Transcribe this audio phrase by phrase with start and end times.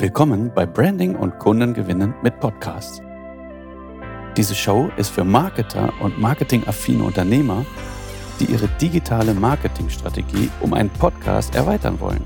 [0.00, 3.02] Willkommen bei Branding und Kundengewinnen mit Podcasts.
[4.36, 7.66] Diese Show ist für Marketer und marketingaffine Unternehmer,
[8.38, 12.22] die ihre digitale Marketingstrategie um einen Podcast erweitern wollen.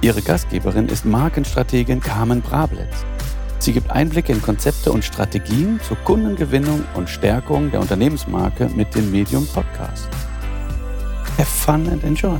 [0.00, 3.04] Ihre Gastgeberin ist Markenstrategin Carmen Brablitz.
[3.58, 9.10] Sie gibt Einblicke in Konzepte und Strategien zur Kundengewinnung und Stärkung der Unternehmensmarke mit dem
[9.10, 10.08] Medium Podcast.
[11.36, 12.38] Have fun and enjoy!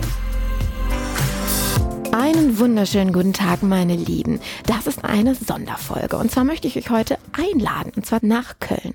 [2.17, 4.39] Einen wunderschönen guten Tag, meine Lieben.
[4.67, 6.17] Das ist eine Sonderfolge.
[6.17, 8.95] Und zwar möchte ich euch heute einladen, und zwar nach Köln.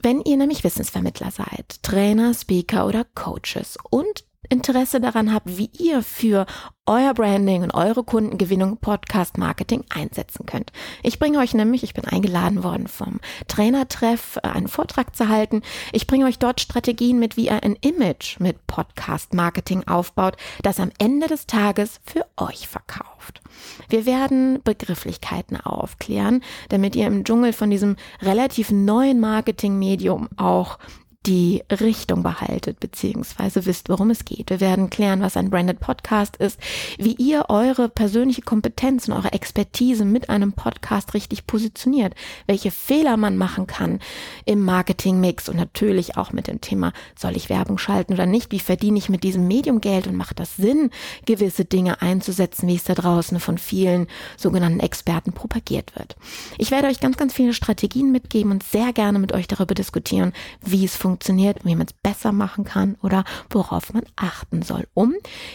[0.00, 6.02] Wenn ihr nämlich Wissensvermittler seid, Trainer, Speaker oder Coaches und Interesse daran habt, wie ihr
[6.02, 6.46] für
[6.86, 10.70] euer Branding und eure Kundengewinnung Podcast Marketing einsetzen könnt.
[11.02, 15.62] Ich bringe euch nämlich, ich bin eingeladen worden vom Trainertreff, äh, einen Vortrag zu halten.
[15.92, 20.78] Ich bringe euch dort Strategien mit, wie ihr ein Image mit Podcast Marketing aufbaut, das
[20.78, 23.40] am Ende des Tages für euch verkauft.
[23.88, 30.78] Wir werden Begrifflichkeiten aufklären, damit ihr im Dschungel von diesem relativ neuen Marketingmedium auch
[31.26, 34.50] die Richtung behaltet, beziehungsweise wisst, worum es geht.
[34.50, 36.60] Wir werden klären, was ein Branded Podcast ist,
[36.98, 42.14] wie ihr eure persönliche Kompetenz und eure Expertise mit einem Podcast richtig positioniert,
[42.46, 43.98] welche Fehler man machen kann
[44.44, 48.60] im Marketingmix und natürlich auch mit dem Thema, soll ich Werbung schalten oder nicht, wie
[48.60, 50.90] verdiene ich mit diesem Medium Geld und macht das Sinn,
[51.24, 56.14] gewisse Dinge einzusetzen, wie es da draußen von vielen sogenannten Experten propagiert wird.
[56.56, 60.32] Ich werde euch ganz, ganz viele Strategien mitgeben und sehr gerne mit euch darüber diskutieren,
[60.64, 64.86] wie es funktioniert funktioniert, wie man es besser machen kann oder worauf man achten soll,
[64.92, 65.14] um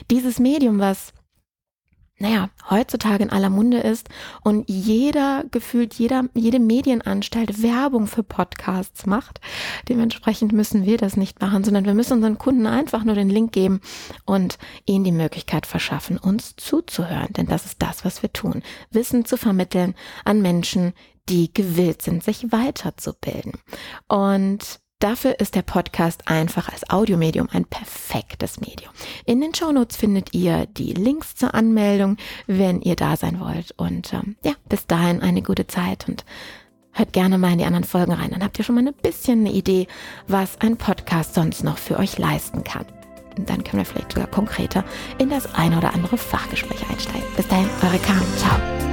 [0.10, 1.14] dieses Medium, was
[2.18, 4.08] naja, heutzutage in aller Munde ist
[4.44, 9.42] und jeder, gefühlt jeder, jede Medienanstalt Werbung für Podcasts macht.
[9.90, 13.54] Dementsprechend müssen wir das nicht machen, sondern wir müssen unseren Kunden einfach nur den Link
[13.54, 13.82] geben
[14.26, 17.34] und ihnen die Möglichkeit verschaffen, uns zuzuhören.
[17.34, 18.62] Denn das ist das, was wir tun.
[18.92, 20.94] Wissen zu vermitteln an Menschen,
[21.28, 23.54] die gewillt sind, sich weiterzubilden.
[24.08, 28.92] Und Dafür ist der Podcast einfach als Audiomedium ein perfektes Medium.
[29.26, 33.72] In den Shownotes findet ihr die Links zur Anmeldung, wenn ihr da sein wollt.
[33.78, 36.24] Und ähm, ja, bis dahin eine gute Zeit und
[36.92, 38.30] hört gerne mal in die anderen Folgen rein.
[38.30, 39.88] Dann habt ihr schon mal ein bisschen eine Idee,
[40.28, 42.86] was ein Podcast sonst noch für euch leisten kann.
[43.36, 44.86] Und dann können wir vielleicht sogar konkreter
[45.18, 47.24] in das eine oder andere Fachgespräch einsteigen.
[47.36, 48.38] Bis dahin, eure Carmen.
[48.38, 48.91] Ciao.